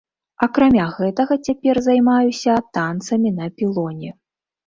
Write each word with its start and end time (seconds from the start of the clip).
Акрамя 0.45 0.85
гэтага 0.99 1.33
цяпер 1.49 1.75
займаюся 1.89 2.55
танцамі 2.77 3.29
на 3.39 3.51
пілоне. 3.61 4.09